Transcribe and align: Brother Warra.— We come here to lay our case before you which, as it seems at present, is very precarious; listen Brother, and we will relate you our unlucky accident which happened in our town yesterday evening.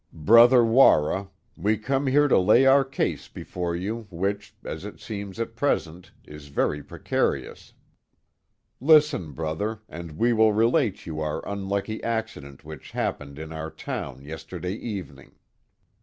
Brother 0.25 0.65
Warra.— 0.65 1.29
We 1.55 1.77
come 1.77 2.07
here 2.07 2.27
to 2.27 2.39
lay 2.39 2.65
our 2.65 2.83
case 2.83 3.27
before 3.27 3.75
you 3.75 4.07
which, 4.09 4.55
as 4.63 4.83
it 4.83 4.99
seems 4.99 5.39
at 5.39 5.55
present, 5.55 6.09
is 6.25 6.47
very 6.47 6.81
precarious; 6.81 7.73
listen 8.79 9.31
Brother, 9.33 9.81
and 9.87 10.13
we 10.17 10.33
will 10.33 10.53
relate 10.53 11.05
you 11.05 11.19
our 11.21 11.47
unlucky 11.47 12.03
accident 12.03 12.65
which 12.65 12.89
happened 12.93 13.37
in 13.37 13.51
our 13.53 13.69
town 13.69 14.23
yesterday 14.25 14.73
evening. 14.73 15.33